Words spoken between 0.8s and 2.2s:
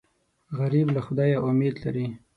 له خدایه امید لري